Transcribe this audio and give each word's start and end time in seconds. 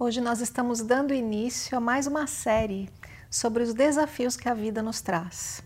Hoje 0.00 0.20
nós 0.20 0.40
estamos 0.40 0.80
dando 0.80 1.12
início 1.12 1.76
a 1.76 1.80
mais 1.80 2.06
uma 2.06 2.28
série 2.28 2.88
sobre 3.28 3.64
os 3.64 3.74
desafios 3.74 4.36
que 4.36 4.48
a 4.48 4.54
vida 4.54 4.80
nos 4.80 5.00
traz. 5.00 5.60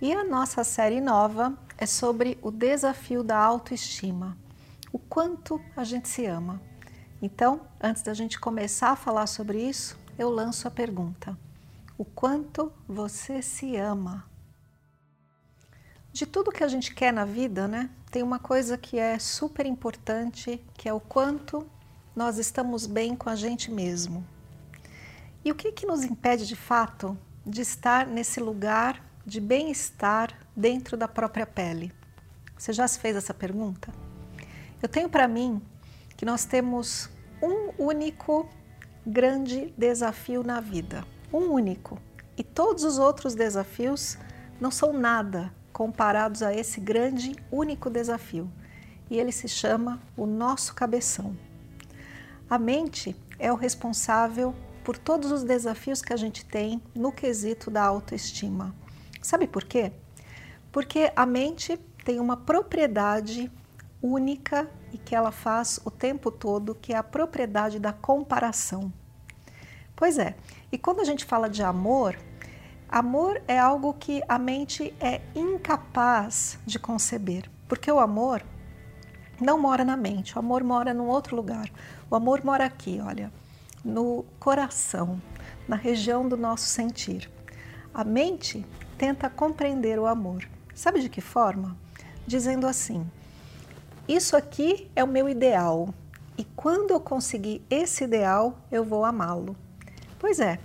E 0.00 0.10
a 0.10 0.24
nossa 0.24 0.64
série 0.64 1.02
nova 1.02 1.52
é 1.76 1.84
sobre 1.84 2.38
o 2.40 2.50
desafio 2.50 3.22
da 3.22 3.36
autoestima, 3.36 4.38
o 4.90 4.98
quanto 4.98 5.60
a 5.76 5.84
gente 5.84 6.08
se 6.08 6.24
ama. 6.24 6.62
Então, 7.20 7.60
antes 7.78 8.02
da 8.02 8.14
gente 8.14 8.40
começar 8.40 8.92
a 8.92 8.96
falar 8.96 9.26
sobre 9.26 9.60
isso, 9.60 9.98
eu 10.18 10.30
lanço 10.30 10.66
a 10.66 10.70
pergunta: 10.70 11.36
o 11.98 12.06
quanto 12.06 12.72
você 12.88 13.42
se 13.42 13.76
ama? 13.76 14.24
De 16.10 16.24
tudo 16.24 16.50
que 16.50 16.64
a 16.64 16.68
gente 16.68 16.94
quer 16.94 17.12
na 17.12 17.26
vida, 17.26 17.68
né? 17.68 17.90
Tem 18.10 18.22
uma 18.22 18.38
coisa 18.38 18.78
que 18.78 18.98
é 18.98 19.18
super 19.18 19.66
importante, 19.66 20.64
que 20.72 20.88
é 20.88 20.92
o 20.94 21.00
quanto 21.00 21.70
nós 22.18 22.36
estamos 22.36 22.84
bem 22.84 23.14
com 23.14 23.30
a 23.30 23.36
gente 23.36 23.70
mesmo. 23.70 24.26
E 25.44 25.52
o 25.52 25.54
que, 25.54 25.70
que 25.70 25.86
nos 25.86 26.02
impede 26.02 26.48
de 26.48 26.56
fato 26.56 27.16
de 27.46 27.60
estar 27.60 28.08
nesse 28.08 28.40
lugar 28.40 29.00
de 29.24 29.40
bem-estar 29.40 30.36
dentro 30.56 30.96
da 30.96 31.06
própria 31.06 31.46
pele? 31.46 31.92
Você 32.58 32.72
já 32.72 32.88
se 32.88 32.98
fez 32.98 33.14
essa 33.14 33.32
pergunta? 33.32 33.94
Eu 34.82 34.88
tenho 34.88 35.08
para 35.08 35.28
mim 35.28 35.62
que 36.16 36.24
nós 36.24 36.44
temos 36.44 37.08
um 37.40 37.70
único 37.78 38.48
grande 39.06 39.72
desafio 39.78 40.42
na 40.42 40.58
vida, 40.58 41.04
um 41.32 41.52
único. 41.52 42.00
E 42.36 42.42
todos 42.42 42.82
os 42.82 42.98
outros 42.98 43.36
desafios 43.36 44.18
não 44.60 44.72
são 44.72 44.92
nada 44.92 45.54
comparados 45.72 46.42
a 46.42 46.52
esse 46.52 46.80
grande, 46.80 47.36
único 47.48 47.88
desafio. 47.88 48.50
E 49.08 49.16
ele 49.16 49.30
se 49.30 49.46
chama 49.46 50.02
o 50.16 50.26
nosso 50.26 50.74
cabeção. 50.74 51.46
A 52.50 52.58
mente 52.58 53.14
é 53.38 53.52
o 53.52 53.56
responsável 53.56 54.54
por 54.82 54.96
todos 54.96 55.30
os 55.30 55.44
desafios 55.44 56.00
que 56.00 56.14
a 56.14 56.16
gente 56.16 56.46
tem 56.46 56.80
no 56.94 57.12
quesito 57.12 57.70
da 57.70 57.84
autoestima. 57.84 58.74
Sabe 59.20 59.46
por 59.46 59.64
quê? 59.64 59.92
Porque 60.72 61.12
a 61.14 61.26
mente 61.26 61.76
tem 62.06 62.18
uma 62.18 62.38
propriedade 62.38 63.52
única 64.00 64.66
e 64.94 64.96
que 64.96 65.14
ela 65.14 65.30
faz 65.30 65.78
o 65.84 65.90
tempo 65.90 66.30
todo, 66.30 66.74
que 66.74 66.94
é 66.94 66.96
a 66.96 67.02
propriedade 67.02 67.78
da 67.78 67.92
comparação. 67.92 68.90
Pois 69.94 70.18
é, 70.18 70.34
e 70.72 70.78
quando 70.78 71.00
a 71.00 71.04
gente 71.04 71.26
fala 71.26 71.50
de 71.50 71.62
amor, 71.62 72.18
amor 72.88 73.42
é 73.46 73.58
algo 73.58 73.92
que 73.92 74.22
a 74.26 74.38
mente 74.38 74.94
é 75.00 75.20
incapaz 75.34 76.58
de 76.64 76.78
conceber, 76.78 77.50
porque 77.68 77.92
o 77.92 77.98
amor 77.98 78.42
não 79.40 79.58
mora 79.58 79.84
na 79.84 79.96
mente, 79.96 80.34
o 80.34 80.38
amor 80.38 80.64
mora 80.64 80.92
num 80.92 81.06
outro 81.06 81.36
lugar. 81.36 81.70
O 82.10 82.16
amor 82.16 82.44
mora 82.44 82.64
aqui, 82.64 83.00
olha, 83.00 83.32
no 83.84 84.24
coração, 84.40 85.20
na 85.66 85.76
região 85.76 86.28
do 86.28 86.36
nosso 86.36 86.66
sentir. 86.66 87.30
A 87.94 88.02
mente 88.04 88.66
tenta 88.96 89.30
compreender 89.30 89.98
o 89.98 90.06
amor. 90.06 90.48
Sabe 90.74 91.00
de 91.00 91.08
que 91.08 91.20
forma? 91.20 91.76
Dizendo 92.26 92.66
assim: 92.66 93.08
Isso 94.08 94.36
aqui 94.36 94.90
é 94.94 95.04
o 95.04 95.08
meu 95.08 95.28
ideal, 95.28 95.94
e 96.36 96.44
quando 96.44 96.92
eu 96.92 97.00
conseguir 97.00 97.62
esse 97.68 98.04
ideal, 98.04 98.58
eu 98.70 98.84
vou 98.84 99.04
amá-lo. 99.04 99.56
Pois 100.18 100.40
é, 100.40 100.58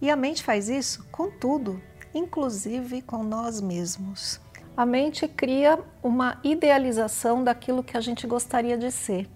e 0.00 0.10
a 0.10 0.16
mente 0.16 0.42
faz 0.42 0.68
isso 0.68 1.06
com 1.10 1.30
tudo, 1.30 1.80
inclusive 2.14 3.02
com 3.02 3.22
nós 3.22 3.60
mesmos. 3.60 4.40
A 4.76 4.84
mente 4.84 5.26
cria 5.26 5.78
uma 6.02 6.38
idealização 6.44 7.42
daquilo 7.42 7.82
que 7.82 7.96
a 7.96 8.00
gente 8.00 8.26
gostaria 8.26 8.76
de 8.76 8.90
ser. 8.90 9.26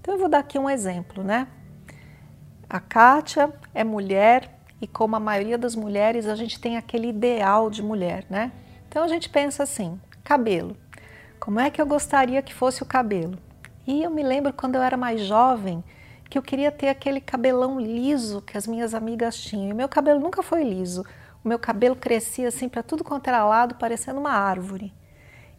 Então 0.00 0.14
eu 0.14 0.18
vou 0.18 0.28
dar 0.28 0.38
aqui 0.38 0.58
um 0.58 0.70
exemplo, 0.70 1.22
né? 1.22 1.46
A 2.68 2.80
Kátia 2.80 3.52
é 3.74 3.84
mulher 3.84 4.58
e 4.80 4.86
como 4.86 5.16
a 5.16 5.20
maioria 5.20 5.58
das 5.58 5.76
mulheres, 5.76 6.26
a 6.26 6.34
gente 6.34 6.58
tem 6.58 6.78
aquele 6.78 7.08
ideal 7.08 7.68
de 7.68 7.82
mulher, 7.82 8.24
né? 8.30 8.52
Então 8.88 9.04
a 9.04 9.08
gente 9.08 9.28
pensa 9.28 9.62
assim, 9.64 10.00
cabelo. 10.24 10.74
Como 11.38 11.60
é 11.60 11.70
que 11.70 11.82
eu 11.82 11.86
gostaria 11.86 12.40
que 12.40 12.54
fosse 12.54 12.82
o 12.82 12.86
cabelo? 12.86 13.38
E 13.86 14.02
eu 14.02 14.10
me 14.10 14.22
lembro 14.22 14.52
quando 14.52 14.76
eu 14.76 14.82
era 14.82 14.96
mais 14.96 15.20
jovem, 15.20 15.84
que 16.30 16.38
eu 16.38 16.42
queria 16.42 16.72
ter 16.72 16.88
aquele 16.88 17.20
cabelão 17.20 17.78
liso 17.78 18.40
que 18.40 18.56
as 18.56 18.66
minhas 18.66 18.94
amigas 18.94 19.36
tinham. 19.36 19.68
E 19.68 19.74
meu 19.74 19.88
cabelo 19.90 20.20
nunca 20.20 20.42
foi 20.42 20.64
liso. 20.64 21.04
O 21.44 21.48
meu 21.48 21.58
cabelo 21.58 21.96
crescia 21.96 22.48
assim 22.48 22.68
para 22.68 22.82
tudo 22.82 23.02
quanto 23.02 23.28
era 23.28 23.44
lado, 23.44 23.74
parecendo 23.76 24.20
uma 24.20 24.32
árvore. 24.32 24.92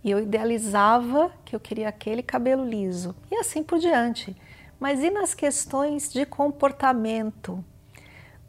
E 0.03 0.09
eu 0.09 0.19
idealizava 0.19 1.31
que 1.45 1.55
eu 1.55 1.59
queria 1.59 1.89
aquele 1.89 2.23
cabelo 2.23 2.65
liso 2.65 3.15
e 3.29 3.35
assim 3.35 3.63
por 3.63 3.79
diante. 3.79 4.35
Mas 4.79 5.03
e 5.03 5.09
nas 5.11 5.33
questões 5.33 6.11
de 6.11 6.25
comportamento? 6.25 7.63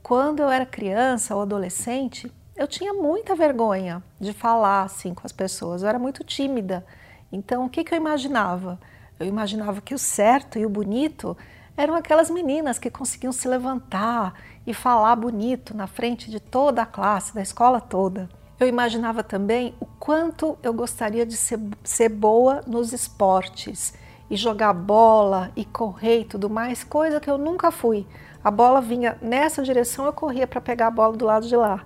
Quando 0.02 0.40
eu 0.40 0.50
era 0.50 0.64
criança 0.64 1.34
ou 1.34 1.42
adolescente, 1.42 2.32
eu 2.56 2.66
tinha 2.66 2.92
muita 2.92 3.34
vergonha 3.34 4.02
de 4.20 4.32
falar 4.32 4.82
assim 4.82 5.14
com 5.14 5.26
as 5.26 5.32
pessoas, 5.32 5.82
eu 5.82 5.88
era 5.88 5.98
muito 5.98 6.24
tímida. 6.24 6.84
Então, 7.30 7.64
o 7.64 7.68
que, 7.68 7.84
que 7.84 7.94
eu 7.94 7.98
imaginava? 7.98 8.78
Eu 9.18 9.26
imaginava 9.26 9.80
que 9.80 9.94
o 9.94 9.98
certo 9.98 10.58
e 10.58 10.66
o 10.66 10.70
bonito 10.70 11.36
eram 11.76 11.94
aquelas 11.94 12.30
meninas 12.30 12.78
que 12.78 12.90
conseguiam 12.90 13.32
se 13.32 13.48
levantar 13.48 14.34
e 14.66 14.74
falar 14.74 15.16
bonito 15.16 15.76
na 15.76 15.86
frente 15.86 16.30
de 16.30 16.38
toda 16.38 16.82
a 16.82 16.86
classe, 16.86 17.34
da 17.34 17.42
escola 17.42 17.80
toda. 17.80 18.28
Eu 18.60 18.68
imaginava 18.68 19.22
também 19.22 19.74
o 19.80 19.86
quanto 19.86 20.56
eu 20.62 20.72
gostaria 20.72 21.26
de 21.26 21.36
ser, 21.36 21.58
ser 21.82 22.08
boa 22.08 22.62
nos 22.66 22.92
esportes 22.92 23.94
e 24.30 24.36
jogar 24.36 24.72
bola 24.72 25.50
e 25.56 25.64
correr 25.64 26.20
e 26.20 26.24
tudo 26.24 26.48
mais, 26.48 26.84
coisa 26.84 27.20
que 27.20 27.30
eu 27.30 27.36
nunca 27.36 27.70
fui. 27.70 28.06
A 28.44 28.50
bola 28.50 28.80
vinha 28.80 29.18
nessa 29.20 29.62
direção, 29.62 30.06
eu 30.06 30.12
corria 30.12 30.46
para 30.46 30.60
pegar 30.60 30.88
a 30.88 30.90
bola 30.90 31.16
do 31.16 31.24
lado 31.24 31.46
de 31.46 31.56
lá. 31.56 31.84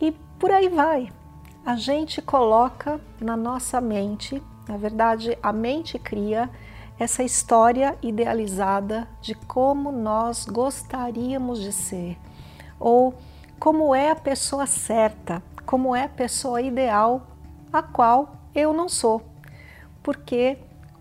E 0.00 0.12
por 0.38 0.50
aí 0.50 0.68
vai. 0.68 1.10
A 1.64 1.76
gente 1.76 2.20
coloca 2.20 3.00
na 3.20 3.36
nossa 3.36 3.80
mente, 3.80 4.42
na 4.68 4.76
verdade, 4.76 5.38
a 5.42 5.52
mente 5.52 5.98
cria 5.98 6.50
essa 6.98 7.22
história 7.22 7.96
idealizada 8.02 9.08
de 9.20 9.34
como 9.34 9.90
nós 9.90 10.44
gostaríamos 10.44 11.60
de 11.60 11.72
ser 11.72 12.18
ou 12.78 13.14
como 13.58 13.94
é 13.94 14.10
a 14.10 14.16
pessoa 14.16 14.66
certa, 14.66 15.42
como 15.64 15.94
é 15.94 16.04
a 16.04 16.08
pessoa 16.08 16.60
ideal, 16.60 17.26
a 17.72 17.82
qual 17.82 18.36
eu 18.54 18.72
não 18.72 18.88
sou. 18.88 19.22
Porque 20.02 20.58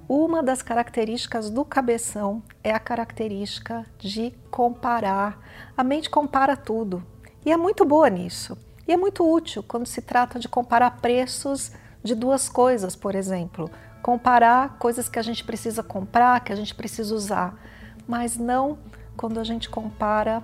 uma 0.07 0.41
das 0.41 0.61
características 0.61 1.49
do 1.49 1.65
cabeção 1.65 2.41
é 2.63 2.71
a 2.71 2.79
característica 2.79 3.85
de 3.97 4.31
comparar. 4.49 5.39
A 5.75 5.83
mente 5.83 6.09
compara 6.09 6.55
tudo 6.55 7.03
e 7.45 7.51
é 7.51 7.57
muito 7.57 7.83
boa 7.85 8.09
nisso. 8.09 8.57
E 8.87 8.91
é 8.91 8.97
muito 8.97 9.29
útil 9.29 9.63
quando 9.63 9.85
se 9.85 10.01
trata 10.01 10.37
de 10.39 10.47
comparar 10.47 10.99
preços 11.01 11.71
de 12.03 12.15
duas 12.15 12.49
coisas, 12.49 12.95
por 12.95 13.15
exemplo. 13.15 13.69
Comparar 14.03 14.77
coisas 14.77 15.09
que 15.09 15.17
a 15.17 15.23
gente 15.23 15.43
precisa 15.43 15.81
comprar, 15.81 16.41
que 16.41 16.53
a 16.53 16.55
gente 16.55 16.75
precisa 16.75 17.15
usar, 17.15 17.57
mas 18.07 18.37
não 18.37 18.77
quando 19.17 19.39
a 19.39 19.43
gente 19.43 19.67
compara 19.69 20.43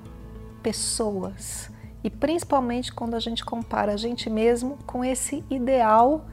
pessoas 0.63 1.69
e 2.03 2.09
principalmente 2.09 2.94
quando 2.94 3.15
a 3.15 3.19
gente 3.19 3.44
compara 3.44 3.94
a 3.94 3.97
gente 3.97 4.29
mesmo 4.29 4.77
com 4.85 5.03
esse 5.03 5.44
ideal 5.50 6.25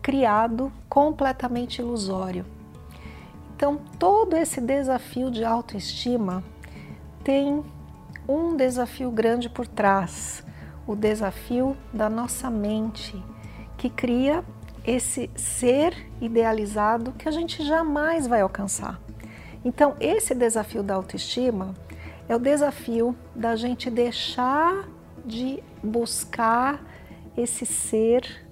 criado 0.00 0.72
completamente 0.88 1.80
ilusório. 1.80 2.46
Então, 3.56 3.80
todo 3.98 4.36
esse 4.36 4.60
desafio 4.60 5.32
de 5.32 5.44
autoestima 5.44 6.44
tem 7.24 7.64
um 8.28 8.56
desafio 8.56 9.10
grande 9.10 9.48
por 9.48 9.66
trás, 9.66 10.44
o 10.86 10.94
desafio 10.94 11.76
da 11.92 12.08
nossa 12.08 12.48
mente, 12.48 13.20
que 13.76 13.90
cria 13.90 14.44
esse 14.88 15.30
ser 15.36 15.94
idealizado 16.18 17.12
que 17.12 17.28
a 17.28 17.30
gente 17.30 17.62
jamais 17.62 18.26
vai 18.26 18.40
alcançar. 18.40 18.98
Então, 19.62 19.94
esse 20.00 20.34
desafio 20.34 20.82
da 20.82 20.94
autoestima 20.94 21.74
é 22.26 22.34
o 22.34 22.38
desafio 22.38 23.14
da 23.34 23.54
gente 23.54 23.90
deixar 23.90 24.88
de 25.26 25.62
buscar 25.84 26.82
esse 27.36 27.66
ser 27.66 28.48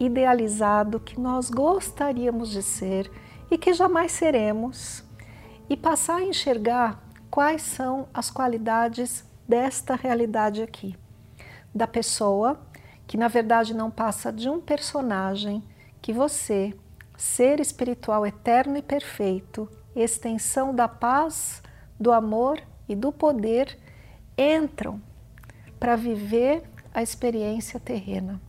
idealizado 0.00 0.98
que 0.98 1.20
nós 1.20 1.48
gostaríamos 1.48 2.50
de 2.50 2.62
ser 2.62 3.08
e 3.48 3.56
que 3.56 3.72
jamais 3.72 4.10
seremos, 4.10 5.04
e 5.70 5.76
passar 5.76 6.16
a 6.16 6.24
enxergar 6.24 7.00
quais 7.30 7.62
são 7.62 8.08
as 8.12 8.32
qualidades 8.32 9.24
desta 9.46 9.94
realidade 9.94 10.60
aqui, 10.60 10.96
da 11.72 11.86
pessoa 11.86 12.60
que 13.08 13.16
na 13.16 13.26
verdade 13.26 13.74
não 13.74 13.90
passa 13.90 14.30
de 14.30 14.48
um 14.48 14.60
personagem 14.60 15.64
que 16.00 16.12
você, 16.12 16.74
ser 17.16 17.58
espiritual 17.58 18.24
eterno 18.26 18.76
e 18.76 18.82
perfeito, 18.82 19.68
extensão 19.96 20.74
da 20.74 20.86
paz, 20.86 21.62
do 21.98 22.12
amor 22.12 22.62
e 22.86 22.94
do 22.94 23.10
poder, 23.10 23.76
entram 24.36 25.00
para 25.80 25.96
viver 25.96 26.62
a 26.92 27.02
experiência 27.02 27.80
terrena. 27.80 28.40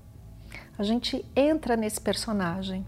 A 0.78 0.84
gente 0.84 1.26
entra 1.36 1.78
nesse 1.78 2.02
personagem. 2.02 2.86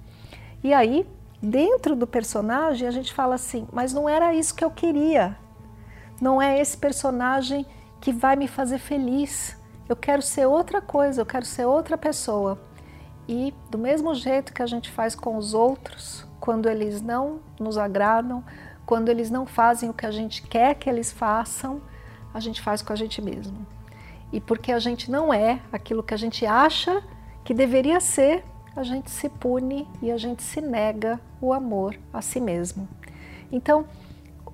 E 0.61 0.73
aí, 0.73 1.07
dentro 1.41 1.95
do 1.95 2.05
personagem, 2.05 2.87
a 2.87 2.91
gente 2.91 3.13
fala 3.13 3.35
assim: 3.35 3.65
mas 3.71 3.93
não 3.93 4.09
era 4.09 4.35
isso 4.35 4.53
que 4.53 4.63
eu 4.63 4.71
queria. 4.71 5.37
Não 6.19 6.41
é 6.41 6.59
esse 6.59 6.77
personagem 6.77 7.65
que 8.01 8.11
vai 8.11 8.35
me 8.35 8.47
fazer 8.47 8.77
feliz. 8.77 9.57
Eu 9.87 9.95
quero 9.95 10.21
ser 10.21 10.45
outra 10.45 10.81
coisa, 10.81 11.21
eu 11.21 11.25
quero 11.25 11.45
ser 11.45 11.65
outra 11.65 11.97
pessoa. 11.97 12.59
E 13.27 13.53
do 13.69 13.77
mesmo 13.77 14.13
jeito 14.15 14.53
que 14.53 14.61
a 14.61 14.65
gente 14.65 14.89
faz 14.89 15.15
com 15.15 15.37
os 15.37 15.53
outros, 15.53 16.25
quando 16.39 16.67
eles 16.67 17.01
não 17.01 17.39
nos 17.59 17.77
agradam, 17.77 18.43
quando 18.85 19.09
eles 19.09 19.29
não 19.29 19.45
fazem 19.45 19.89
o 19.89 19.93
que 19.93 20.05
a 20.05 20.11
gente 20.11 20.41
quer 20.41 20.75
que 20.75 20.89
eles 20.89 21.11
façam, 21.11 21.81
a 22.33 22.39
gente 22.39 22.61
faz 22.61 22.81
com 22.81 22.91
a 22.91 22.95
gente 22.95 23.21
mesmo. 23.21 23.65
E 24.31 24.39
porque 24.39 24.71
a 24.71 24.79
gente 24.79 25.11
não 25.11 25.33
é 25.33 25.61
aquilo 25.71 26.03
que 26.03 26.13
a 26.13 26.17
gente 26.17 26.45
acha 26.45 27.03
que 27.43 27.53
deveria 27.53 27.99
ser, 27.99 28.43
a 28.75 28.83
gente 28.83 29.11
se 29.11 29.27
pune 29.29 29.87
e 30.01 30.11
a 30.11 30.17
gente 30.17 30.41
se 30.41 30.61
nega 30.61 31.19
o 31.41 31.53
amor 31.53 31.97
a 32.13 32.21
si 32.21 32.39
mesmo. 32.39 32.87
Então, 33.51 33.85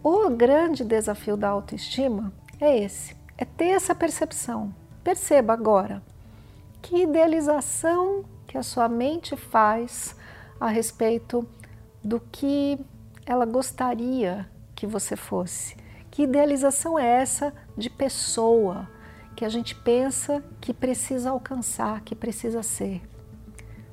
o 0.04 0.30
grande 0.30 0.84
desafio 0.84 1.38
da 1.38 1.50
autoestima 1.50 2.34
é 2.60 2.78
esse: 2.80 3.16
é 3.38 3.46
ter 3.46 3.70
essa 3.70 3.94
percepção. 3.94 4.74
Perceba 5.08 5.54
agora 5.54 6.04
que 6.82 7.04
idealização 7.04 8.26
que 8.46 8.58
a 8.58 8.62
sua 8.62 8.90
mente 8.90 9.38
faz 9.38 10.14
a 10.60 10.68
respeito 10.68 11.48
do 12.04 12.20
que 12.20 12.78
ela 13.26 13.46
gostaria 13.46 14.46
que 14.76 14.86
você 14.86 15.16
fosse. 15.16 15.78
Que 16.12 16.24
idealização 16.24 17.00
é 17.00 17.06
essa 17.08 17.54
de 17.78 17.90
pessoa 17.90 18.86
que 19.34 19.46
a 19.46 19.50
gente 19.50 19.74
pensa 19.76 20.44
que 20.60 20.74
precisa 20.74 21.30
alcançar, 21.30 22.02
que 22.02 22.14
precisa 22.14 22.62
ser? 22.62 23.02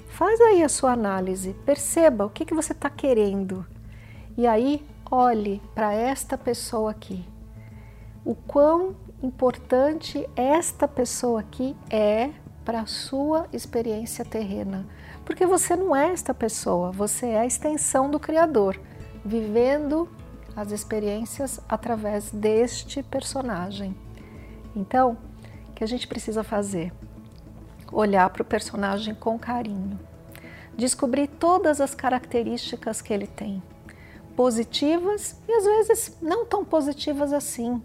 Faz 0.09 0.41
aí 0.41 0.65
a 0.65 0.69
sua 0.69 0.95
análise, 0.95 1.55
perceba 1.65 2.27
o 2.27 2.31
que, 2.31 2.45
que 2.45 2.55
você 2.55 2.73
está 2.73 2.91
querendo 2.91 3.65
e 4.37 4.49
aí 4.49 4.85
olhe 5.09 5.63
para 5.77 5.93
esta 5.93 6.37
pessoa 6.37 6.91
aqui. 6.91 7.25
O 8.25 8.35
quão 8.35 8.97
importante 9.25 10.29
esta 10.37 10.87
pessoa 10.87 11.41
aqui 11.41 11.75
é 11.91 12.31
para 12.65 12.81
a 12.81 12.87
sua 12.87 13.47
experiência 13.53 14.25
terrena. 14.25 14.87
Porque 15.25 15.47
você 15.47 15.75
não 15.75 15.97
é 15.97 16.13
esta 16.13 16.35
pessoa, 16.35 16.93
você 16.93 17.29
é 17.29 17.41
a 17.41 17.47
extensão 17.47 18.11
do 18.11 18.21
Criador, 18.21 18.79
vivendo 19.25 20.09
as 20.55 20.71
experiências 20.71 21.59
através 21.69 22.31
deste 22.31 23.03
personagem. 23.03 23.97
Então, 24.77 25.17
o 25.71 25.73
que 25.73 25.83
a 25.83 25.87
gente 25.87 26.07
precisa 26.07 26.45
fazer? 26.45 26.93
Olhar 27.91 28.29
para 28.31 28.43
o 28.43 28.47
personagem 28.47 29.15
com 29.15 29.39
carinho, 29.39 29.99
descobrir 30.77 31.29
todas 31.29 31.81
as 31.81 31.95
características 31.95 33.01
que 33.01 33.13
ele 33.13 33.27
tem, 33.27 33.63
positivas 34.37 35.41
e 35.49 35.53
às 35.53 35.65
vezes 35.65 36.19
não 36.21 36.45
tão 36.45 36.65
positivas 36.65 37.33
assim. 37.33 37.81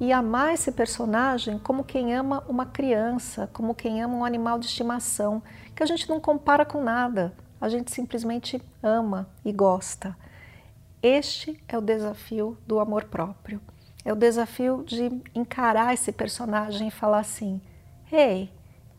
E 0.00 0.12
amar 0.12 0.54
esse 0.54 0.72
personagem 0.72 1.58
como 1.58 1.84
quem 1.84 2.14
ama 2.14 2.42
uma 2.48 2.66
criança, 2.66 3.48
como 3.52 3.74
quem 3.74 4.02
ama 4.02 4.14
um 4.14 4.24
animal 4.24 4.58
de 4.58 4.66
estimação, 4.66 5.42
que 5.74 5.82
a 5.82 5.86
gente 5.86 6.08
não 6.08 6.20
compara 6.20 6.64
com 6.64 6.82
nada, 6.82 7.32
a 7.60 7.68
gente 7.68 7.92
simplesmente 7.92 8.60
ama 8.82 9.28
e 9.44 9.52
gosta. 9.52 10.16
Este 11.02 11.62
é 11.68 11.78
o 11.78 11.82
desafio 11.82 12.58
do 12.66 12.80
amor 12.80 13.04
próprio. 13.04 13.60
É 14.04 14.12
o 14.12 14.16
desafio 14.16 14.82
de 14.84 15.22
encarar 15.34 15.94
esse 15.94 16.10
personagem 16.12 16.88
e 16.88 16.90
falar 16.90 17.20
assim: 17.20 17.60
Ei, 18.10 18.50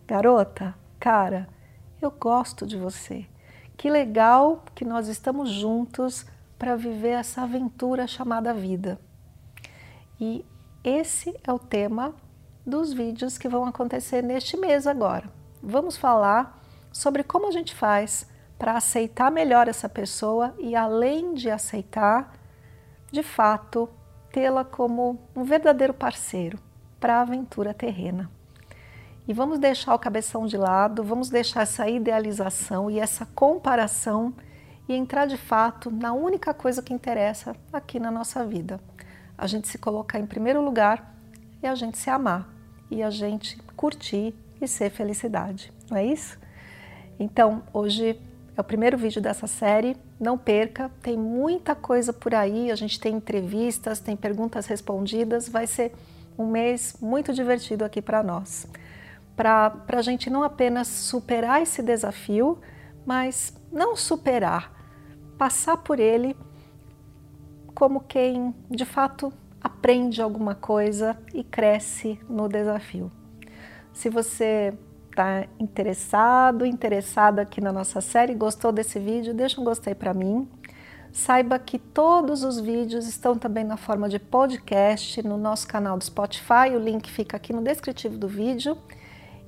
garota, 0.07 0.73
cara, 0.99 1.47
eu 2.01 2.09
gosto 2.09 2.65
de 2.65 2.77
você. 2.77 3.25
Que 3.77 3.89
legal 3.89 4.63
que 4.73 4.85
nós 4.85 5.07
estamos 5.07 5.49
juntos 5.49 6.25
para 6.57 6.75
viver 6.75 7.09
essa 7.09 7.41
aventura 7.41 8.07
chamada 8.07 8.53
vida. 8.53 8.99
E 10.19 10.45
esse 10.85 11.35
é 11.43 11.51
o 11.51 11.57
tema 11.57 12.13
dos 12.63 12.93
vídeos 12.93 13.39
que 13.39 13.49
vão 13.49 13.65
acontecer 13.65 14.21
neste 14.21 14.55
mês 14.55 14.85
agora. 14.85 15.27
Vamos 15.61 15.97
falar 15.97 16.61
sobre 16.91 17.23
como 17.23 17.47
a 17.47 17.51
gente 17.51 17.73
faz 17.73 18.29
para 18.57 18.77
aceitar 18.77 19.31
melhor 19.31 19.67
essa 19.67 19.89
pessoa 19.89 20.53
e, 20.59 20.75
além 20.75 21.33
de 21.33 21.49
aceitar, 21.49 22.33
de 23.11 23.23
fato, 23.23 23.89
tê-la 24.31 24.63
como 24.63 25.19
um 25.35 25.43
verdadeiro 25.43 25.93
parceiro 25.93 26.59
para 26.99 27.15
a 27.15 27.21
aventura 27.21 27.73
terrena. 27.73 28.29
E 29.27 29.33
vamos 29.33 29.57
deixar 29.57 29.95
o 29.95 29.99
cabeção 29.99 30.45
de 30.45 30.55
lado, 30.55 31.03
vamos 31.03 31.29
deixar 31.29 31.61
essa 31.61 31.89
idealização 31.89 32.91
e 32.91 32.99
essa 32.99 33.25
comparação 33.25 34.35
e 34.87 34.93
entrar 34.93 35.25
de 35.25 35.35
fato 35.35 35.89
na 35.89 36.13
única 36.13 36.53
coisa 36.53 36.83
que 36.83 36.93
interessa 36.93 37.55
aqui 37.73 37.99
na 37.99 38.11
nossa 38.11 38.45
vida. 38.45 38.79
A 39.37 39.47
gente 39.47 39.67
se 39.67 39.77
colocar 39.77 40.19
em 40.19 40.25
primeiro 40.25 40.63
lugar 40.63 41.15
e 41.61 41.67
a 41.67 41.75
gente 41.75 41.97
se 41.97 42.09
amar 42.09 42.47
e 42.89 43.01
a 43.01 43.09
gente 43.09 43.57
curtir 43.75 44.33
e 44.61 44.67
ser 44.67 44.89
felicidade, 44.89 45.73
não 45.89 45.97
é 45.97 46.05
isso? 46.05 46.37
Então, 47.19 47.63
hoje 47.73 48.19
é 48.55 48.61
o 48.61 48.63
primeiro 48.63 48.97
vídeo 48.97 49.21
dessa 49.21 49.47
série, 49.47 49.97
não 50.19 50.37
perca, 50.37 50.89
tem 51.01 51.17
muita 51.17 51.75
coisa 51.75 52.13
por 52.13 52.33
aí, 52.33 52.71
a 52.71 52.75
gente 52.75 52.99
tem 52.99 53.15
entrevistas, 53.15 53.99
tem 53.99 54.15
perguntas 54.15 54.65
respondidas, 54.65 55.49
vai 55.49 55.67
ser 55.67 55.93
um 56.37 56.47
mês 56.47 56.95
muito 57.01 57.33
divertido 57.33 57.83
aqui 57.83 58.01
para 58.01 58.23
nós. 58.23 58.67
Para 59.35 59.75
a 59.87 60.01
gente 60.01 60.29
não 60.29 60.43
apenas 60.43 60.87
superar 60.87 61.61
esse 61.61 61.81
desafio, 61.81 62.59
mas 63.05 63.53
não 63.71 63.95
superar, 63.95 64.71
passar 65.37 65.77
por 65.77 65.99
ele 65.99 66.35
como 67.75 67.99
quem 67.99 68.55
de 68.69 68.85
fato 68.85 69.31
aprende 69.61 70.21
alguma 70.21 70.55
coisa 70.55 71.17
e 71.33 71.43
cresce 71.43 72.17
no 72.29 72.47
desafio. 72.47 73.11
Se 73.91 74.09
você 74.09 74.73
está 75.09 75.45
interessado, 75.59 76.65
interessada 76.65 77.41
aqui 77.41 77.61
na 77.61 77.71
nossa 77.71 78.01
série, 78.01 78.33
gostou 78.33 78.71
desse 78.71 78.99
vídeo, 78.99 79.33
deixa 79.33 79.59
um 79.59 79.63
gostei 79.63 79.93
para 79.93 80.13
mim. 80.13 80.47
Saiba 81.11 81.57
que 81.57 81.79
todos 81.79 82.43
os 82.43 82.59
vídeos 82.59 83.07
estão 83.07 83.37
também 83.37 83.63
na 83.63 83.77
forma 83.77 84.09
de 84.09 84.19
podcast 84.19 85.25
no 85.25 85.37
nosso 85.37 85.65
canal 85.67 85.97
do 85.97 86.03
Spotify, 86.03 86.75
o 86.75 86.79
link 86.79 87.09
fica 87.09 87.37
aqui 87.37 87.53
no 87.53 87.61
descritivo 87.61 88.17
do 88.17 88.27
vídeo. 88.27 88.77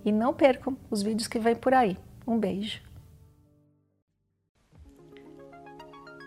E 0.06 0.12
não 0.12 0.34
percam 0.34 0.78
os 0.90 1.04
vídeos 1.04 1.28
que 1.28 1.38
vem 1.38 1.56
por 1.56 1.74
aí. 1.74 1.98
Um 2.26 2.38
beijo! 2.38 2.87